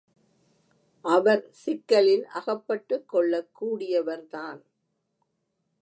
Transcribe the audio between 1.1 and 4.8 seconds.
அவர் சிக்கலில் அகப்பட்டுக் கொள்ளகூடியவர்தான்.